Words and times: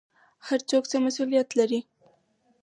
هر 0.47 0.59
څوک 0.69 0.83
څه 0.91 0.97
مسوولیت 1.05 1.49
لري؟ 1.59 1.79